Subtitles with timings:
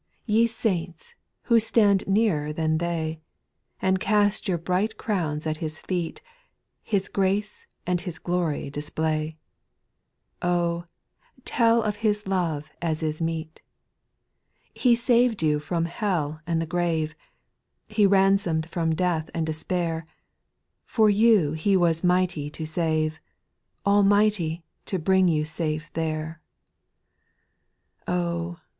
[0.25, 0.33] 2.
[0.33, 1.13] Ye saints,
[1.43, 3.21] who stand nearer than they.
[3.79, 6.23] And cast your bright crowns at His feet.
[6.81, 9.37] His grace and His glory display;
[10.41, 10.85] Oh!
[11.45, 13.61] tell of His love as is meet.
[14.73, 17.13] He saved you from hell and the grave—
[17.87, 20.07] He ransomed from death and despair,
[20.83, 23.19] For you He was mighty to save,
[23.85, 26.41] Almighty to bring you safe there.
[27.99, 28.03] 8.
[28.13, 28.57] Oh!